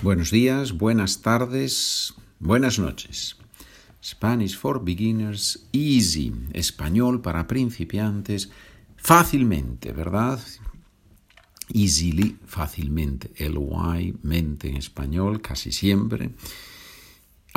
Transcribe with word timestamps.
Buenos 0.00 0.30
días, 0.30 0.78
buenas 0.78 1.22
tardes, 1.22 2.14
buenas 2.38 2.78
noches. 2.78 3.36
Spanish 4.00 4.56
for 4.56 4.84
Beginners 4.84 5.66
Easy, 5.72 6.32
español 6.52 7.20
para 7.20 7.48
principiantes, 7.48 8.48
fácilmente, 8.96 9.90
¿verdad? 9.90 10.38
Easily, 11.74 12.36
fácilmente, 12.46 13.32
el 13.38 13.56
y 13.56 14.14
mente 14.22 14.68
en 14.68 14.76
español, 14.76 15.42
casi 15.42 15.72
siempre. 15.72 16.30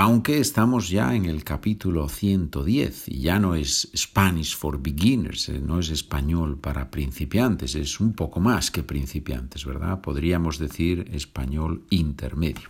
Aunque 0.01 0.39
estamos 0.39 0.89
ya 0.89 1.13
en 1.13 1.25
el 1.25 1.43
capítulo 1.43 2.09
110 2.09 3.07
y 3.07 3.19
ya 3.19 3.37
no 3.37 3.53
es 3.53 3.87
Spanish 3.95 4.57
for 4.57 4.81
Beginners, 4.81 5.49
eh, 5.49 5.61
no 5.61 5.77
es 5.77 5.91
español 5.91 6.57
para 6.57 6.89
principiantes, 6.89 7.75
es 7.75 7.99
un 7.99 8.13
poco 8.13 8.39
más 8.39 8.71
que 8.71 8.81
principiantes, 8.81 9.63
¿verdad? 9.63 10.01
Podríamos 10.01 10.57
decir 10.57 11.07
español 11.13 11.85
intermedio. 11.91 12.67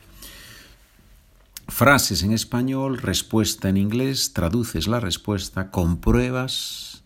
Frases 1.70 2.22
en 2.24 2.34
español, 2.34 2.98
respuesta 2.98 3.70
en 3.70 3.78
inglés, 3.78 4.34
traduces 4.34 4.90
la 4.90 5.00
respuesta, 5.00 5.72
compruebas 5.72 7.06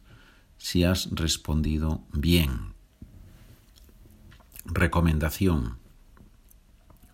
si 0.58 0.86
has 0.86 1.08
respondido 1.12 2.02
bien. 2.14 2.74
Recomendación. 4.66 5.78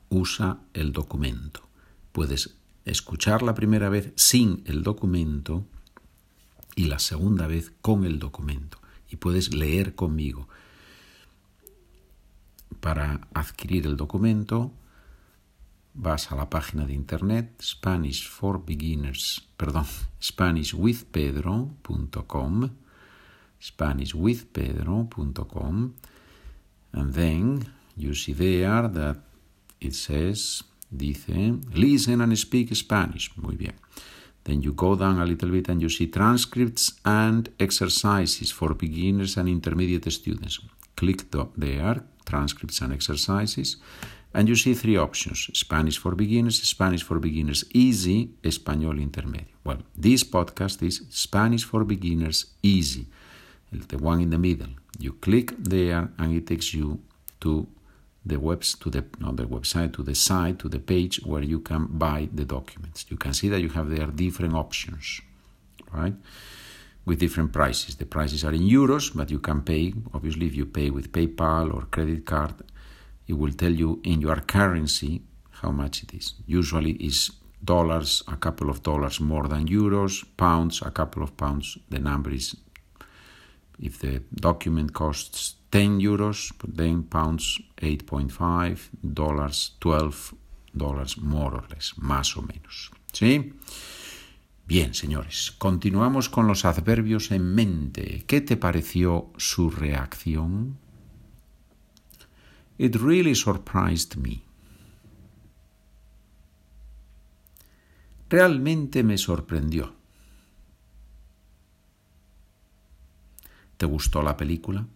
Usa 0.07 0.59
el 0.73 0.93
documento. 0.93 1.67
Puedes 2.13 2.60
escuchar 2.85 3.43
la 3.43 3.53
primera 3.53 3.89
vez 3.89 4.13
sin 4.15 4.63
el 4.65 4.83
documento 4.83 5.65
y 6.75 6.85
la 6.85 6.99
segunda 6.99 7.47
vez 7.47 7.73
con 7.81 8.05
el 8.05 8.19
documento. 8.19 8.77
Y 9.09 9.15
puedes 9.17 9.53
leer 9.53 9.95
conmigo. 9.95 10.47
Para 12.79 13.27
adquirir 13.33 13.85
el 13.85 13.97
documento, 13.97 14.71
vas 15.93 16.31
a 16.31 16.35
la 16.35 16.49
página 16.49 16.85
de 16.85 16.93
internet 16.93 17.61
Spanish 17.61 18.27
for 18.27 18.65
Beginners, 18.65 19.47
perdón, 19.57 19.85
SpanishWithPedro.com, 20.21 22.69
SpanishWithPedro.com, 23.61 25.93
and 26.93 27.13
then 27.13 27.65
you 27.95 28.15
see 28.15 28.33
there 28.33 28.87
that 28.87 29.17
it 29.79 29.93
says 29.93 30.63
Dice, 30.91 31.53
listen 31.73 32.21
and 32.21 32.37
speak 32.37 32.75
Spanish. 32.75 33.31
Muy 33.37 33.55
bien. 33.55 33.73
Then 34.43 34.61
you 34.61 34.73
go 34.73 34.95
down 34.95 35.19
a 35.19 35.25
little 35.25 35.49
bit 35.49 35.69
and 35.69 35.81
you 35.81 35.89
see 35.89 36.07
transcripts 36.07 36.99
and 37.05 37.49
exercises 37.59 38.51
for 38.51 38.73
beginners 38.73 39.37
and 39.37 39.47
intermediate 39.47 40.11
students. 40.11 40.59
Click 40.95 41.29
there, 41.55 42.03
transcripts 42.25 42.81
and 42.81 42.93
exercises, 42.93 43.77
and 44.33 44.49
you 44.49 44.55
see 44.55 44.73
three 44.73 44.97
options 44.97 45.49
Spanish 45.53 45.97
for 45.97 46.15
beginners, 46.15 46.61
Spanish 46.61 47.03
for 47.03 47.19
beginners 47.19 47.65
easy, 47.73 48.31
Español 48.43 48.99
intermedio. 48.99 49.53
Well, 49.63 49.83
this 49.95 50.23
podcast 50.23 50.81
is 50.83 51.03
Spanish 51.09 51.63
for 51.63 51.83
beginners 51.83 52.45
easy, 52.63 53.07
the 53.71 53.97
one 53.97 54.21
in 54.21 54.29
the 54.29 54.37
middle. 54.37 54.69
You 54.99 55.13
click 55.13 55.53
there 55.57 56.09
and 56.17 56.33
it 56.33 56.47
takes 56.47 56.73
you 56.73 56.99
to 57.41 57.67
the 58.25 58.39
webs 58.39 58.75
to 58.75 58.89
the 58.89 59.03
not 59.19 59.35
the 59.37 59.45
website 59.45 59.93
to 59.93 60.03
the 60.03 60.13
site 60.13 60.59
to 60.59 60.69
the 60.69 60.79
page 60.79 61.19
where 61.25 61.43
you 61.43 61.59
can 61.59 61.87
buy 61.87 62.29
the 62.33 62.45
documents. 62.45 63.05
You 63.09 63.17
can 63.17 63.33
see 63.33 63.49
that 63.49 63.61
you 63.61 63.69
have 63.69 63.89
there 63.89 64.07
different 64.07 64.53
options, 64.53 65.21
right? 65.91 66.13
With 67.03 67.19
different 67.19 67.51
prices. 67.51 67.95
The 67.95 68.05
prices 68.05 68.43
are 68.43 68.53
in 68.53 68.61
euros, 68.61 69.15
but 69.15 69.31
you 69.31 69.39
can 69.39 69.61
pay. 69.61 69.93
Obviously, 70.13 70.45
if 70.45 70.55
you 70.55 70.67
pay 70.67 70.91
with 70.91 71.11
PayPal 71.11 71.73
or 71.73 71.81
credit 71.85 72.25
card, 72.25 72.53
it 73.27 73.33
will 73.33 73.53
tell 73.53 73.71
you 73.71 73.99
in 74.03 74.21
your 74.21 74.39
currency 74.41 75.23
how 75.61 75.71
much 75.71 76.03
it 76.03 76.13
is. 76.13 76.35
Usually, 76.45 76.91
is 76.91 77.31
dollars 77.63 78.23
a 78.27 78.35
couple 78.35 78.69
of 78.69 78.83
dollars 78.83 79.19
more 79.19 79.47
than 79.47 79.67
euros, 79.67 80.23
pounds 80.37 80.81
a 80.81 80.91
couple 80.91 81.23
of 81.23 81.35
pounds. 81.37 81.77
The 81.89 81.99
number 81.99 82.31
is 82.31 82.55
if 83.79 83.99
the 83.99 84.21
document 84.33 84.93
costs 84.93 85.55
10 85.71 86.01
euros, 86.01 86.53
then 86.75 87.03
pounds 87.03 87.61
8.5, 87.77 88.89
dólares 89.01 89.77
12 89.79 90.35
dólares 90.73 91.17
more 91.17 91.57
or 91.57 91.69
less, 91.69 91.97
más 91.97 92.37
o 92.37 92.41
menos. 92.41 92.91
¿Sí? 93.11 93.53
Bien, 94.65 94.93
señores, 94.93 95.51
continuamos 95.57 96.29
con 96.29 96.47
los 96.47 96.65
adverbios 96.65 97.31
en 97.31 97.53
mente. 97.53 98.23
¿Qué 98.25 98.41
te 98.41 98.57
pareció 98.57 99.31
su 99.37 99.69
reacción? 99.69 100.77
It 102.77 102.95
really 102.95 103.35
surprised 103.35 104.15
me. 104.17 104.43
Realmente 108.29 109.03
me 109.03 109.17
sorprendió. 109.17 109.93
¿Te 113.75 113.85
gustó 113.85 114.21
la 114.21 114.37
película? 114.37 114.87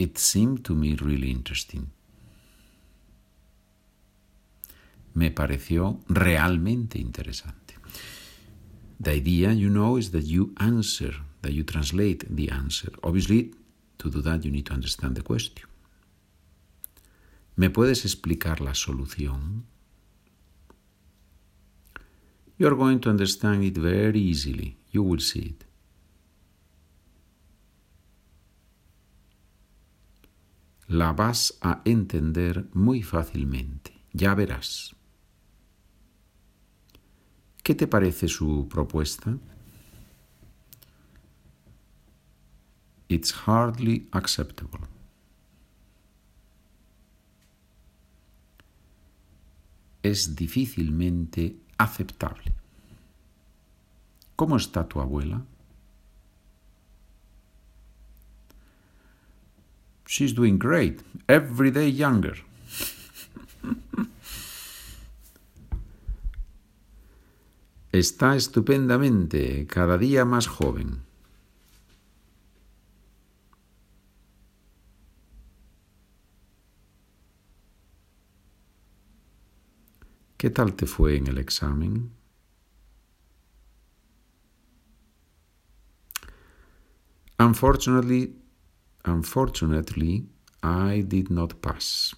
It 0.00 0.16
seemed 0.16 0.64
to 0.64 0.74
me 0.74 0.94
really 0.94 1.30
interesting. 1.30 1.90
Me 5.12 5.30
pareció 5.30 6.00
realmente 6.08 6.98
interesante. 6.98 7.74
The 8.98 9.10
idea, 9.10 9.52
you 9.52 9.68
know, 9.68 9.98
is 9.98 10.10
that 10.12 10.24
you 10.24 10.54
answer, 10.56 11.12
that 11.42 11.52
you 11.52 11.64
translate 11.64 12.24
the 12.30 12.48
answer. 12.50 12.90
Obviously, 13.02 13.52
to 13.98 14.08
do 14.08 14.22
that, 14.22 14.42
you 14.42 14.50
need 14.50 14.64
to 14.68 14.72
understand 14.72 15.16
the 15.16 15.22
question. 15.22 15.66
¿Me 17.56 17.68
puedes 17.68 18.06
explicar 18.06 18.62
la 18.62 18.72
solución? 18.72 19.64
You 22.56 22.68
are 22.68 22.76
going 22.76 23.00
to 23.00 23.10
understand 23.10 23.64
it 23.64 23.76
very 23.76 24.18
easily. 24.18 24.78
You 24.92 25.02
will 25.02 25.20
see 25.20 25.40
it. 25.40 25.69
La 30.90 31.12
vas 31.12 31.56
a 31.60 31.82
entender 31.84 32.68
muy 32.72 33.04
fácilmente. 33.04 33.92
Ya 34.12 34.34
verás. 34.34 34.96
¿Qué 37.62 37.76
te 37.76 37.86
parece 37.86 38.26
su 38.26 38.66
propuesta? 38.68 39.38
It's 43.06 43.32
hardly 43.32 44.08
acceptable. 44.10 44.80
Es 50.02 50.34
difícilmente 50.34 51.56
aceptable. 51.78 52.52
¿Cómo 54.34 54.56
está 54.56 54.88
tu 54.88 55.00
abuela? 55.00 55.44
She's 60.10 60.32
doing 60.32 60.58
great. 60.58 61.04
Every 61.28 61.70
day 61.70 61.92
younger. 61.92 62.42
Está 67.92 68.34
estupendamente, 68.34 69.68
cada 69.68 69.96
día 69.98 70.24
más 70.24 70.48
joven. 70.48 71.02
¿Qué 80.36 80.50
tal 80.50 80.74
te 80.74 80.86
fue 80.86 81.18
en 81.18 81.28
el 81.28 81.38
examen? 81.38 82.10
Unfortunately, 87.38 88.39
unfortunately, 89.04 90.26
I 90.62 91.02
did 91.02 91.30
not 91.30 91.54
pass. 91.60 92.16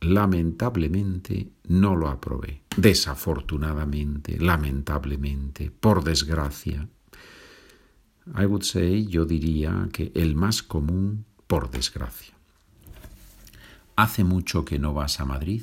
Lamentablemente 0.00 1.50
no 1.68 1.96
lo 1.96 2.08
aprobé. 2.08 2.62
Desafortunadamente, 2.76 4.38
lamentablemente, 4.38 5.70
por 5.70 6.04
desgracia. 6.04 6.88
I 8.36 8.46
would 8.46 8.62
say, 8.62 9.06
yo 9.06 9.24
diría 9.24 9.88
que 9.92 10.12
el 10.14 10.34
más 10.34 10.62
común, 10.62 11.24
por 11.46 11.70
desgracia. 11.70 12.34
¿Hace 13.96 14.24
mucho 14.24 14.64
que 14.64 14.78
no 14.78 14.92
vas 14.92 15.20
a 15.20 15.24
Madrid? 15.24 15.62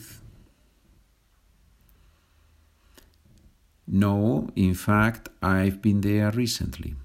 No, 3.85 4.47
in 4.55 4.75
fact, 4.75 5.29
I've 5.41 5.81
been 5.81 6.01
there 6.01 6.31
recently. 6.31 6.95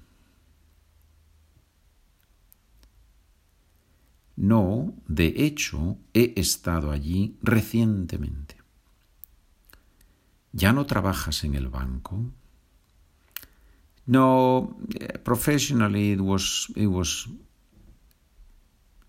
No, 4.37 4.93
de 5.07 5.33
hecho, 5.35 5.97
he 6.13 6.33
estado 6.37 6.91
allí 6.91 7.37
recientemente. 7.41 8.55
¿Ya 10.53 10.73
no 10.73 10.85
trabajas 10.85 11.43
en 11.43 11.55
el 11.55 11.69
banco? 11.69 12.31
No, 14.05 14.77
professionally 15.23 16.11
it 16.11 16.21
was, 16.21 16.71
it 16.75 16.85
was 16.85 17.27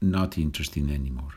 not 0.00 0.38
interesting 0.38 0.90
anymore. 0.90 1.36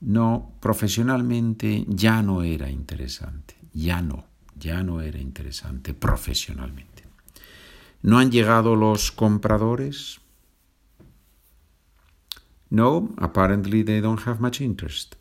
No, 0.00 0.52
profesionalmente 0.60 1.84
ya 1.88 2.22
no 2.22 2.42
era 2.44 2.70
interesante, 2.70 3.56
ya 3.72 4.00
no, 4.00 4.26
ya 4.54 4.84
no 4.84 5.00
era 5.00 5.18
interesante 5.18 5.92
profesionalmente. 5.92 7.05
¿No 8.02 8.18
han 8.18 8.30
llegado 8.30 8.76
los 8.76 9.10
compradores? 9.10 10.20
No, 12.70 13.14
apparently 13.18 13.84
they 13.84 14.00
don't 14.00 14.20
have 14.26 14.40
much 14.40 14.60
interest. 14.60 15.16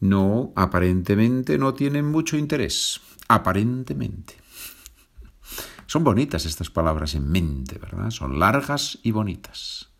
No, 0.00 0.52
aparentemente 0.56 1.58
no 1.58 1.74
tienen 1.74 2.06
mucho 2.06 2.38
interés. 2.38 3.00
Aparentemente. 3.28 4.34
Son 5.86 6.04
bonitas 6.04 6.46
estas 6.46 6.70
palabras 6.70 7.14
en 7.14 7.30
mente, 7.30 7.78
¿verdad? 7.78 8.10
Son 8.10 8.38
largas 8.38 8.98
y 9.02 9.10
bonitas. 9.10 9.90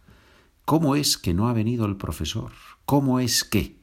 ¿Cómo 0.65 0.95
es 0.95 1.19
que 1.19 1.35
no 1.35 1.49
ha 1.49 1.53
venido 1.53 1.85
el 1.85 1.97
profesor? 1.97 2.53
¿Cómo 2.87 3.21
es 3.21 3.45
que? 3.45 3.81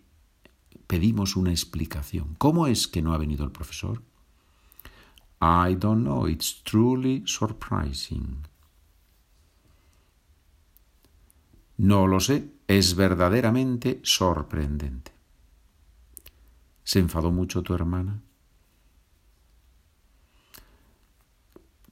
Pedimos 0.88 1.36
una 1.36 1.52
explicación. 1.52 2.36
¿Cómo 2.38 2.68
es 2.68 2.88
que 2.88 3.02
no 3.02 3.14
ha 3.14 3.18
venido 3.18 3.44
el 3.44 3.52
profesor? 3.52 4.07
I 5.40 5.76
don't 5.76 6.04
know. 6.04 6.26
It's 6.26 6.64
truly 6.64 7.24
surprising. 7.26 8.46
No 11.78 12.08
lo 12.08 12.20
sé. 12.20 12.44
Es 12.68 12.96
verdaderamente 12.96 14.02
sorprendente. 14.04 15.12
¿Se 16.84 17.00
enfadó 17.00 17.32
mucho 17.32 17.62
tu 17.62 17.74
hermana? 17.74 18.22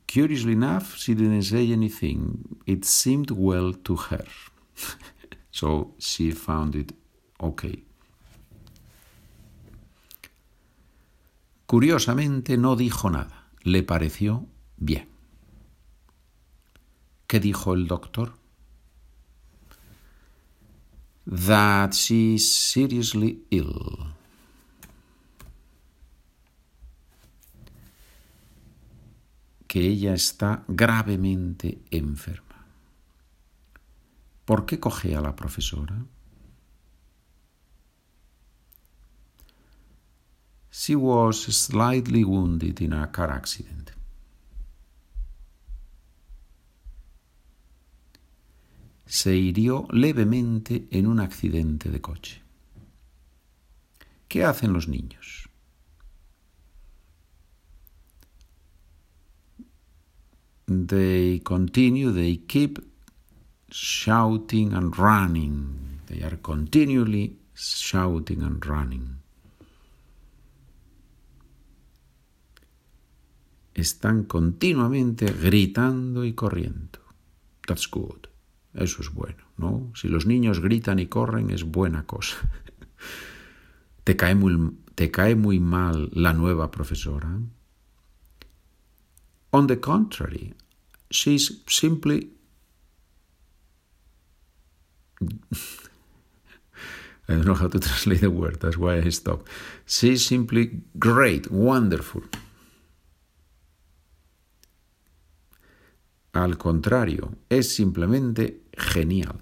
Curiously 0.07 0.53
enough, 0.53 0.95
she 0.95 1.13
didn't 1.13 1.43
say 1.43 1.71
anything. 1.73 2.57
It 2.65 2.85
seemed 2.85 3.31
well 3.31 3.73
to 3.73 3.95
her. 3.95 4.25
so 5.51 5.93
she 5.99 6.31
found 6.31 6.75
it 6.75 6.93
okay. 7.39 7.83
Curiosamente 11.67 12.57
no 12.57 12.75
dijo 12.75 13.09
nada. 13.09 13.34
Le 13.65 13.83
pareció 13.83 14.47
bien. 14.77 15.09
¿Qué 17.27 17.39
dijo 17.39 17.73
el 17.73 17.87
doctor? 17.87 18.37
That 21.25 21.91
she's 21.91 22.49
seriously 22.49 23.43
ill. 23.49 24.15
que 29.75 29.81
ella 29.81 30.13
está 30.13 30.63
gravemente 30.69 31.79
enferma. 31.91 32.65
¿Por 34.45 34.65
qué 34.65 34.79
coge 34.79 35.17
a 35.17 35.19
la 35.19 35.35
profesora? 35.35 36.05
She 40.77 40.93
was 40.93 41.55
slightly 41.55 42.25
wounded 42.25 42.81
in 42.81 42.91
a 42.91 43.07
car 43.07 43.31
accident. 43.31 43.93
Se 49.05 49.33
hirió 49.33 49.87
levemente 49.91 50.87
en 50.91 51.07
un 51.07 51.21
accidente 51.21 51.89
de 51.89 52.01
coche. 52.01 52.41
¿Qué 54.27 54.43
hacen 54.43 54.73
los 54.73 54.89
niños? 54.89 55.47
they 60.67 61.39
continue, 61.39 62.11
they 62.11 62.35
keep 62.35 62.79
shouting 63.71 64.73
and 64.73 64.97
running. 64.97 66.01
They 66.07 66.21
are 66.21 66.37
continually 66.37 67.37
shouting 67.53 68.43
and 68.43 68.63
running. 68.65 69.24
Están 73.75 74.23
continuamente 74.23 75.25
gritando 75.25 76.25
y 76.25 76.33
corriendo. 76.33 76.99
That's 77.67 77.87
good. 77.89 78.27
Eso 78.73 79.01
es 79.01 79.13
bueno, 79.13 79.43
¿no? 79.57 79.91
Si 79.95 80.07
los 80.07 80.25
niños 80.25 80.59
gritan 80.59 80.99
y 80.99 81.07
corren 81.07 81.51
es 81.51 81.63
buena 81.63 82.05
cosa. 82.05 82.37
¿Te 84.03 84.15
cae 84.15 84.33
muy, 84.33 84.77
te 84.95 85.11
cae 85.11 85.35
muy 85.35 85.59
mal 85.59 86.09
la 86.13 86.33
nueva 86.33 86.71
profesora? 86.71 87.39
On 89.51 89.67
the 89.67 89.79
contrary, 89.79 90.53
she's 91.09 91.61
simply 91.67 92.31
I 97.27 97.33
don't 97.33 97.45
know 97.45 97.55
how 97.55 97.67
to 97.67 97.79
translate 97.79 98.21
the 98.21 98.29
word, 98.29 98.59
that's 98.61 98.77
why 98.77 98.97
I 98.97 99.09
stopped. 99.09 99.49
She's 99.85 100.25
simply 100.25 100.81
great, 100.99 101.49
wonderful. 101.49 102.21
Al 106.35 106.57
contrario, 106.57 107.31
es 107.49 107.73
simplemente 107.73 108.59
genial. 108.77 109.41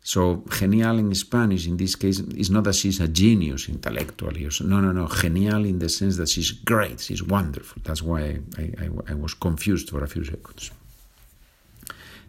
So, 0.00 0.42
genial 0.48 0.98
in 1.00 1.14
Spanish, 1.14 1.66
in 1.66 1.76
this 1.76 1.96
case, 1.96 2.20
is 2.34 2.50
not 2.50 2.64
that 2.64 2.74
she's 2.74 2.98
a 3.00 3.08
genius 3.08 3.68
intellectually. 3.68 4.48
No, 4.62 4.80
no, 4.80 4.90
no. 4.90 5.06
Genial 5.06 5.66
in 5.66 5.78
the 5.78 5.90
sense 5.90 6.16
that 6.16 6.28
she's 6.28 6.50
great, 6.64 6.98
she's 7.00 7.22
wonderful. 7.22 7.82
That's 7.84 8.02
why 8.02 8.40
I, 8.56 8.62
I, 8.78 8.88
I 9.10 9.14
was 9.14 9.34
confused 9.34 9.90
for 9.90 10.02
a 10.02 10.08
few 10.08 10.24
seconds. 10.24 10.72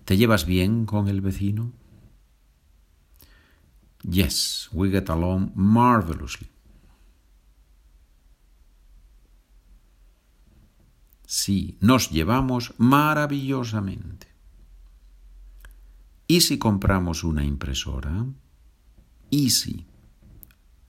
¿Te 0.03 0.17
llevas 0.17 0.45
bien 0.45 0.85
con 0.85 1.07
el 1.07 1.21
vecino? 1.21 1.71
Yes, 4.03 4.67
we 4.73 4.89
get 4.89 5.07
along 5.07 5.53
marvelously. 5.55 6.49
Sí, 11.31 11.77
nos 11.79 12.09
llevamos 12.09 12.73
maravillosamente. 12.79 14.25
¿Y 16.25 16.41
si 16.41 16.57
compramos 16.57 17.23
una 17.23 17.45
impresora? 17.45 18.25
Easy. 19.29 19.85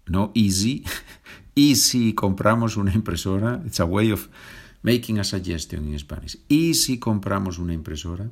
No 0.06 0.32
easy. 0.34 0.82
¿Y 1.54 1.76
si 1.76 2.14
compramos 2.14 2.78
una 2.78 2.94
impresora? 2.94 3.62
It's 3.66 3.80
a 3.80 3.84
way 3.84 4.10
of 4.12 4.30
making 4.80 5.18
a 5.18 5.24
suggestion 5.24 5.86
in 5.86 5.98
Spanish. 5.98 6.38
¿Y 6.48 6.72
si 6.72 6.98
compramos 6.98 7.58
una 7.58 7.74
impresora? 7.74 8.30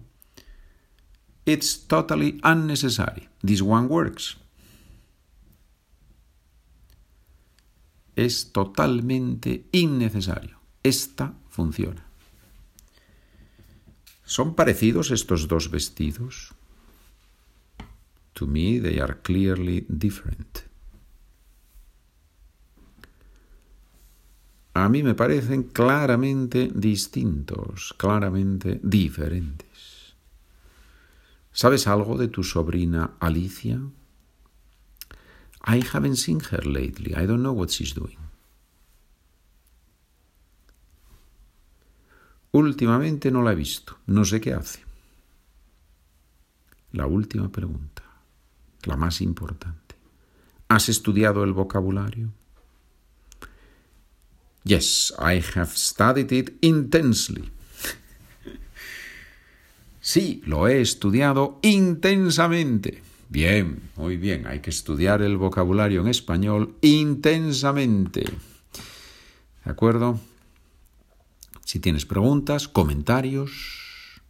It's 1.45 1.87
totally 1.87 2.41
unnecessary. 2.43 3.29
This 3.45 3.61
one 3.61 3.87
works. 3.87 4.39
Es 8.17 8.51
totalmente 8.51 9.69
innecesario. 9.73 10.58
Esta 10.83 11.35
funciona. 11.49 12.05
¿Son 14.25 14.55
parecidos 14.55 15.11
estos 15.11 15.49
dos 15.49 15.71
vestidos? 15.71 16.55
To 18.35 18.47
me, 18.47 18.79
they 18.79 19.01
are 19.01 19.17
clearly 19.23 19.87
different. 19.89 20.69
A 24.75 24.89
mí 24.89 25.03
me 25.03 25.15
parecen 25.15 25.65
claramente 25.65 26.71
distintos, 26.73 27.95
claramente 27.97 28.79
diferentes. 28.83 30.15
¿Sabes 31.51 31.89
algo 31.89 32.17
de 32.17 32.29
tu 32.29 32.45
sobrina 32.45 33.15
Alicia? 33.19 33.81
I 35.67 35.83
haven't 35.93 36.17
seen 36.17 36.41
her 36.53 36.65
lately. 36.65 37.15
I 37.17 37.27
don't 37.27 37.43
know 37.43 37.53
what 37.53 37.71
she's 37.71 37.93
doing. 37.93 38.28
Últimamente 42.53 43.31
no 43.31 43.43
la 43.43 43.53
he 43.53 43.57
visto. 43.57 43.99
No 44.07 44.25
sé 44.25 44.41
qué 44.41 44.55
hace. 44.55 44.81
La 46.93 47.07
última 47.07 47.51
pregunta 47.51 47.99
la 48.85 48.97
más 48.97 49.21
importante. 49.21 49.95
¿Has 50.69 50.89
estudiado 50.89 51.45
el 51.45 51.53
vocabulario? 51.53 52.33
Yes, 54.65 55.15
I 55.19 55.43
have 55.55 55.71
studied 55.75 56.33
it 56.33 56.59
intensely. 56.61 57.51
sí, 60.01 60.43
lo 60.45 60.69
he 60.69 60.81
estudiado 60.81 61.59
intensamente. 61.63 63.03
Bien, 63.31 63.81
muy 63.97 64.17
bien, 64.17 64.47
hay 64.47 64.61
que 64.61 64.71
estudiar 64.71 65.23
el 65.23 65.37
vocabulario 65.37 66.01
en 66.01 66.09
español 66.09 66.75
intensamente. 66.81 68.25
¿De 69.65 69.71
acuerdo? 69.71 70.19
Si 71.69 71.81
tienes 71.81 72.07
preguntas, 72.07 72.67
comentarios, 72.67 74.23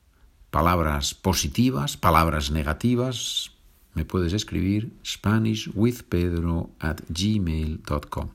palabras 0.50 1.14
positivas, 1.14 1.96
palabras 1.96 2.50
negativas, 2.50 3.52
me 3.94 4.04
puedes 4.04 4.32
escribir 4.32 4.92
spanishwithpedro 5.06 6.70
at 6.80 7.00
gmail.com. 7.08 8.30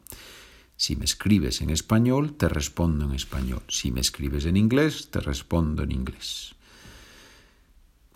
Si 0.77 0.95
me 0.95 1.03
escribes 1.03 1.59
en 1.59 1.69
español, 1.71 2.31
te 2.37 2.47
respondo 2.47 3.03
en 3.03 3.11
español. 3.11 3.63
Si 3.67 3.91
me 3.91 3.99
escribes 3.99 4.45
en 4.45 4.55
inglés, 4.55 5.09
te 5.11 5.19
respondo 5.19 5.83
en 5.83 5.91
inglés. 5.91 6.55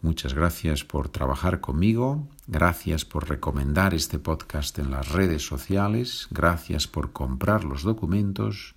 Muchas 0.02 0.34
gracias 0.34 0.86
por 0.86 1.10
trabajar 1.10 1.60
conmigo, 1.60 2.30
gracias 2.48 3.04
por 3.04 3.28
recomendar 3.28 3.94
este 3.94 4.20
podcast 4.20 4.80
en 4.80 4.92
las 4.92 5.12
redes 5.12 5.46
sociales, 5.46 6.30
gracias 6.32 6.88
por 6.88 7.12
comprar 7.12 7.66
los 7.66 7.84
documentos. 7.84 8.77